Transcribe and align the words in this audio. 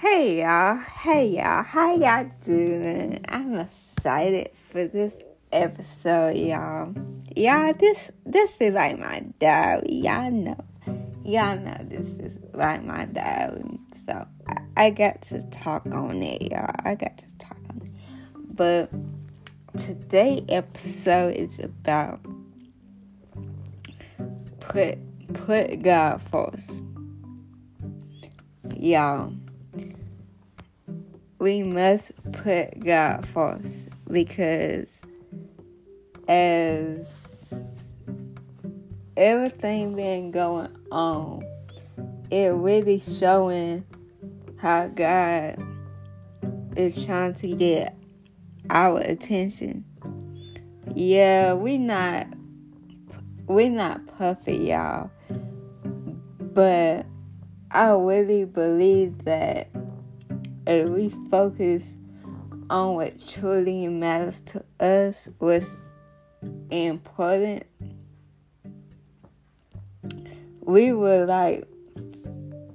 Hey 0.00 0.42
y'all, 0.42 0.76
hey 0.76 1.28
y'all, 1.38 1.62
how 1.62 1.96
y'all 1.96 2.30
doing? 2.44 3.24
I'm 3.30 3.54
excited 3.54 4.50
for 4.68 4.86
this 4.86 5.14
episode, 5.50 6.36
y'all. 6.36 6.92
Y'all, 7.34 7.72
this 7.72 8.10
this 8.26 8.58
is 8.60 8.74
like 8.74 8.98
my 8.98 9.24
diary. 9.40 9.86
Y'all 9.88 10.30
know, 10.30 10.62
y'all 11.24 11.58
know 11.58 11.78
this 11.84 12.08
is 12.08 12.30
like 12.52 12.84
my 12.84 13.06
diary. 13.06 13.64
So 13.90 14.26
I, 14.46 14.84
I 14.84 14.90
got 14.90 15.22
to 15.28 15.42
talk 15.44 15.86
on 15.86 16.22
it, 16.22 16.42
y'all. 16.42 16.74
I 16.84 16.94
got 16.94 17.16
to 17.16 17.24
talk 17.38 17.56
on 17.70 17.80
it. 17.82 18.54
But 18.54 18.90
today 19.82 20.44
episode 20.50 21.36
is 21.36 21.58
about 21.58 22.20
put 24.60 24.98
put 25.32 25.80
God 25.80 26.20
first, 26.30 26.82
y'all 28.78 29.32
we 31.38 31.62
must 31.62 32.12
put 32.32 32.80
God 32.80 33.26
first 33.28 33.88
because 34.10 34.88
as 36.28 37.52
everything 39.16 39.94
been 39.94 40.30
going 40.30 40.74
on, 40.90 41.44
it 42.30 42.48
really 42.48 43.00
showing 43.00 43.84
how 44.58 44.88
God 44.88 45.62
is 46.76 47.04
trying 47.04 47.34
to 47.34 47.54
get 47.54 47.96
our 48.70 49.00
attention. 49.00 49.84
Yeah, 50.94 51.54
we 51.54 51.78
not 51.78 52.26
we 53.46 53.68
not 53.68 54.06
perfect, 54.06 54.62
y'all. 54.62 55.10
But 56.40 57.06
I 57.70 57.90
really 57.90 58.44
believe 58.44 59.24
that 59.24 59.68
if 60.66 60.88
we 60.88 61.10
focus 61.30 61.94
on 62.68 62.94
what 62.94 63.26
truly 63.26 63.88
matters 63.88 64.40
to 64.40 64.64
us, 64.80 65.28
what's 65.38 65.70
important, 66.70 67.64
we 70.60 70.92
would 70.92 71.28
like 71.28 71.66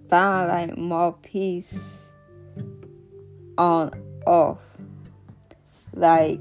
find 0.10 0.48
like 0.48 0.78
more 0.78 1.14
peace 1.14 1.78
on 3.58 3.92
off. 4.26 4.60
Like 5.94 6.40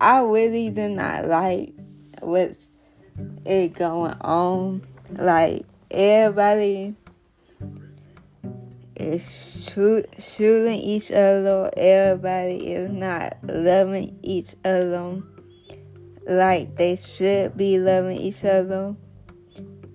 I 0.00 0.20
really 0.20 0.70
do 0.70 0.88
not 0.88 1.26
like 1.26 1.72
what's 2.20 2.66
it 3.44 3.74
going 3.74 4.14
on. 4.20 4.82
Like 5.10 5.64
everybody 5.90 6.94
is 9.06 9.70
shoot, 9.70 10.06
shooting 10.18 10.80
each 10.80 11.10
other. 11.10 11.70
Everybody 11.76 12.72
is 12.72 12.90
not 12.90 13.36
loving 13.44 14.18
each 14.22 14.54
other 14.64 15.22
like 16.26 16.76
they 16.76 16.96
should 16.96 17.56
be 17.56 17.78
loving 17.78 18.16
each 18.16 18.44
other. 18.44 18.96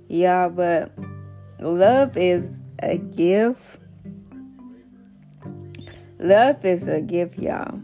Yeah, 0.07 0.47
but 0.49 0.91
love 1.59 2.15
is 2.15 2.61
a 2.79 2.97
gift. 2.97 3.79
Love 6.19 6.63
is 6.63 6.87
a 6.87 7.01
gift, 7.01 7.37
y'all. 7.37 7.81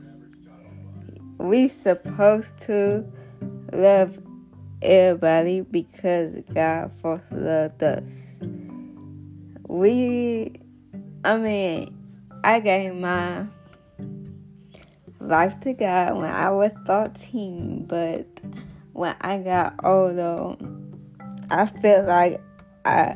We 1.40 1.68
supposed 1.68 2.58
to 2.60 3.06
love 3.74 4.20
everybody 4.82 5.62
because 5.62 6.36
God 6.54 6.92
first 7.02 7.32
loved 7.32 7.84
us. 7.84 8.38
We 9.68 10.62
I 11.24 11.38
mean, 11.38 11.98
I 12.44 12.60
gave 12.60 12.96
my 12.96 13.46
life 15.20 15.60
to 15.62 15.74
God 15.74 16.16
when 16.16 16.30
I 16.30 16.50
was 16.50 16.72
13, 16.86 17.86
but 17.86 18.26
when 18.94 19.16
I 19.22 19.40
got 19.40 19.76
older, 19.84 20.56
I 21.50 21.66
felt 21.66 22.08
like 22.08 22.42
I 22.86 23.16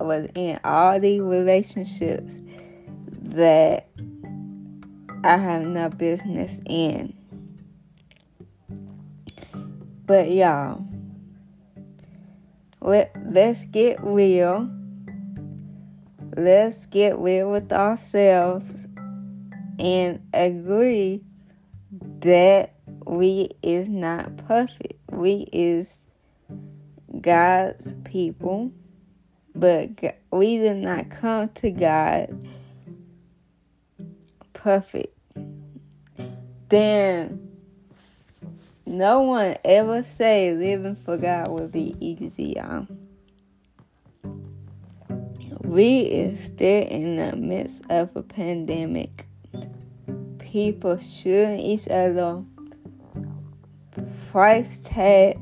was 0.00 0.28
in 0.34 0.58
all 0.64 0.98
these 0.98 1.20
relationships 1.20 2.40
that 3.22 3.88
I 5.24 5.36
have 5.36 5.62
no 5.62 5.88
business 5.88 6.60
in. 6.66 7.14
But 10.06 10.30
y'all, 10.30 10.84
let, 12.80 13.14
let's 13.30 13.64
get 13.66 14.02
real 14.02 14.68
let's 16.36 16.86
get 16.86 17.18
real 17.18 17.50
with 17.50 17.72
ourselves 17.72 18.88
and 19.78 20.20
agree 20.32 21.22
that 22.20 22.74
we 23.06 23.50
is 23.62 23.88
not 23.88 24.36
perfect. 24.38 24.94
We 25.10 25.46
is 25.52 25.98
God's 27.20 27.94
people, 28.04 28.72
but 29.54 29.90
we 30.30 30.58
did 30.58 30.76
not 30.78 31.10
come 31.10 31.50
to 31.50 31.70
God 31.70 32.48
perfect. 34.52 35.16
Then 36.68 37.50
no 38.86 39.22
one 39.22 39.56
ever 39.64 40.02
say 40.02 40.54
living 40.54 40.96
for 40.96 41.18
God 41.18 41.48
will 41.50 41.68
be 41.68 41.94
easy, 42.00 42.54
y'all 42.56 42.86
we 45.72 46.00
is 46.00 46.44
still 46.44 46.86
in 46.86 47.16
the 47.16 47.34
midst 47.34 47.82
of 47.88 48.14
a 48.14 48.22
pandemic. 48.22 49.26
People 50.38 50.98
shooting 50.98 51.60
each 51.60 51.88
other. 51.88 52.44
Price 54.30 54.82
tag, 54.82 55.40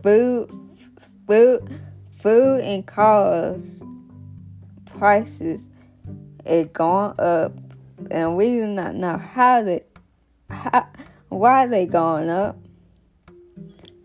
food, 0.00 0.48
food, 1.26 1.80
food 2.20 2.60
and 2.60 2.86
cars 2.86 3.82
prices 4.86 5.60
is 6.46 6.66
going 6.66 7.14
up, 7.18 7.52
and 8.12 8.36
we 8.36 8.46
do 8.46 8.66
not 8.66 8.94
know 8.94 9.16
how 9.16 9.60
they, 9.60 9.82
how, 10.50 10.86
why 11.30 11.66
they 11.66 11.84
going 11.86 12.28
up. 12.28 12.56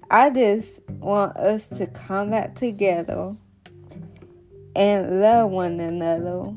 I 0.09 0.31
just 0.31 0.81
want 0.89 1.37
us 1.37 1.67
to 1.67 1.85
come 1.85 2.31
back 2.31 2.55
together 2.55 3.35
and 4.75 5.21
love 5.21 5.51
one 5.51 5.79
another 5.79 6.53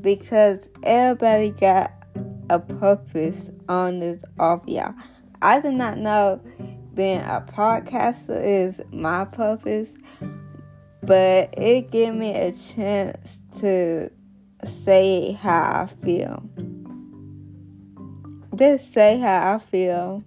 because 0.00 0.68
everybody 0.82 1.50
got 1.50 1.92
a 2.50 2.58
purpose 2.58 3.50
on 3.68 3.98
this 3.98 4.22
off 4.38 4.62
y'all. 4.66 4.94
I 5.40 5.60
did 5.60 5.74
not 5.74 5.98
know 5.98 6.40
being 6.94 7.20
a 7.20 7.44
podcaster 7.46 8.42
is 8.42 8.80
my 8.92 9.24
purpose, 9.24 9.88
but 11.02 11.54
it 11.56 11.90
gave 11.90 12.14
me 12.14 12.34
a 12.34 12.52
chance 12.52 13.38
to 13.60 14.10
say 14.84 15.32
how 15.32 15.88
I 15.88 16.04
feel. 16.04 16.42
Just 18.54 18.92
say 18.92 19.18
how 19.18 19.54
I 19.54 19.58
feel 19.58 20.22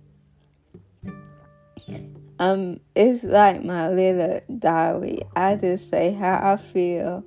um, 2.39 2.79
it's 2.95 3.23
like 3.23 3.63
my 3.63 3.89
little 3.89 4.41
diary. 4.59 5.19
I 5.35 5.55
just 5.55 5.89
say 5.89 6.13
how 6.13 6.39
I 6.53 6.57
feel. 6.57 7.23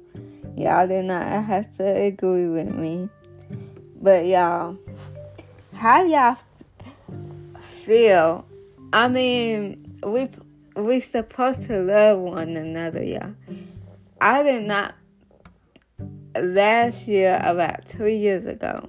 Y'all 0.57 0.87
did 0.87 1.07
not 1.07 1.25
have 1.45 1.77
to 1.77 1.85
agree 1.85 2.49
with 2.49 2.75
me. 2.75 3.09
But 4.01 4.27
y'all, 4.27 4.77
how 5.73 6.05
y'all 6.05 6.37
feel? 7.59 8.45
I 8.93 9.09
mean, 9.09 9.99
we 10.05 10.29
we 10.77 11.01
supposed 11.01 11.63
to 11.65 11.79
love 11.81 12.19
one 12.19 12.57
another, 12.57 13.03
y'all. 13.03 13.35
I 14.21 14.43
did 14.43 14.65
not 14.65 14.95
last 16.37 17.09
year, 17.09 17.41
about 17.43 17.87
two 17.87 18.07
years 18.07 18.47
ago. 18.47 18.89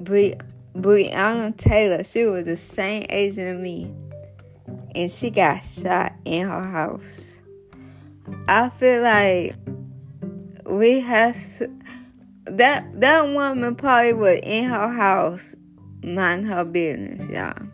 Bri- 0.00 0.36
Breonna 0.76 1.56
Taylor, 1.56 2.02
she 2.02 2.24
was 2.24 2.44
the 2.44 2.56
same 2.56 3.06
age 3.08 3.38
as 3.38 3.56
me, 3.56 3.94
and 4.94 5.10
she 5.10 5.30
got 5.30 5.62
shot 5.62 6.14
in 6.24 6.48
her 6.48 6.64
house. 6.64 7.38
I 8.48 8.70
feel 8.70 9.02
like 9.02 9.54
we 10.66 11.00
have 11.00 11.36
to, 11.58 11.70
that 12.46 13.00
that 13.00 13.28
woman 13.28 13.76
probably 13.76 14.14
was 14.14 14.40
in 14.42 14.64
her 14.64 14.88
house, 14.88 15.54
mind 16.02 16.46
her 16.48 16.64
business, 16.64 17.28
y'all. 17.28 17.68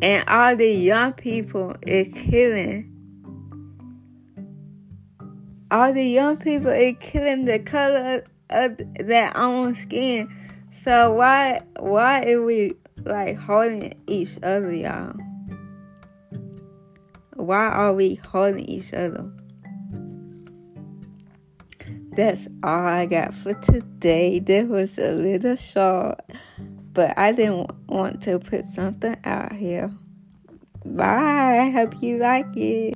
And 0.00 0.28
all 0.28 0.56
the 0.56 0.70
young 0.70 1.12
people 1.12 1.76
is 1.82 2.12
killing. 2.12 2.90
All 5.70 5.92
the 5.92 6.04
young 6.04 6.36
people 6.36 6.70
is 6.70 6.96
killing 7.00 7.44
the 7.44 7.58
color 7.58 8.24
their 8.48 9.36
own 9.36 9.74
skin. 9.74 10.34
So 10.82 11.12
why 11.12 11.62
why 11.78 12.24
are 12.30 12.42
we 12.42 12.74
like 13.04 13.36
holding 13.36 13.94
each 14.06 14.38
other, 14.42 14.72
y'all? 14.74 15.14
Why 17.34 17.68
are 17.68 17.92
we 17.92 18.16
holding 18.16 18.64
each 18.64 18.92
other? 18.92 19.30
That's 22.16 22.46
all 22.62 22.86
I 22.86 23.06
got 23.06 23.34
for 23.34 23.54
today. 23.54 24.38
This 24.38 24.68
was 24.68 24.98
a 24.98 25.12
little 25.12 25.56
short, 25.56 26.20
but 26.92 27.18
I 27.18 27.32
didn't 27.32 27.72
want 27.88 28.22
to 28.22 28.38
put 28.38 28.66
something 28.66 29.16
out 29.24 29.52
here. 29.52 29.90
Bye. 30.84 31.58
I 31.60 31.70
hope 31.70 32.00
you 32.00 32.18
like 32.18 32.56
it. 32.56 32.94